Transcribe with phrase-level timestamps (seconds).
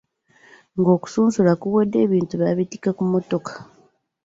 [0.79, 3.53] Ng'okusasula kuwedde, ebintu baabitika ku mmotoka.